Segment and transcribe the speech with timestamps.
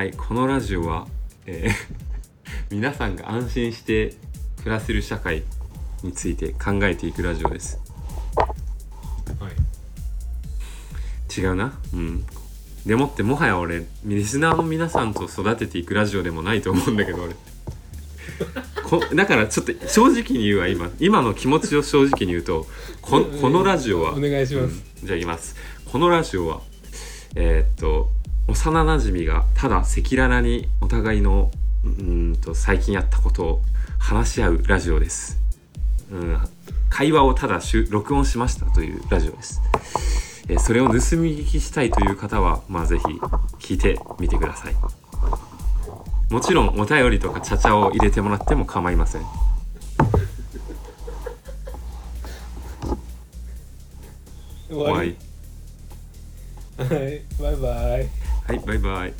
[0.00, 1.06] はいこのラジオは、
[1.44, 1.72] えー
[2.74, 4.14] 皆さんが安心して
[4.60, 5.42] 暮らせる社会
[6.02, 7.78] について考えていくラジオです。
[9.38, 11.38] はい。
[11.38, 11.78] 違うな。
[11.92, 12.24] うん。
[12.86, 17.34] でもってもはや俺リスナーの皆さんと育てていくラジオでもないと思うんだけど俺。
[18.82, 20.88] こだからちょっと正直に言うわ今。
[20.98, 22.66] 今の気持ちを正直に言うと
[23.02, 24.82] ここのラジオはお願いします。
[25.02, 25.06] うん。
[25.06, 25.56] じゃあ言います。
[25.84, 26.62] このラジオは
[27.34, 28.08] えーっと
[28.50, 31.52] 幼なじみがただ赤裸々にお互いの
[31.84, 33.62] うーんと最近やったことを
[34.00, 35.38] 話し合うラジオです、
[36.10, 36.38] うん、
[36.88, 39.62] 会話をただ録音しましたというラジオです、
[40.48, 43.04] えーそれを盗み聞きしたいという方はまあぜひ
[43.60, 44.74] 聞いてみてください。
[46.28, 49.22] もちろんお便りとかチャチャを入れてもらっても構いません。
[54.68, 55.16] 終わり。
[56.82, 57.22] はい。
[57.40, 59.14] バイバイはいバイバイ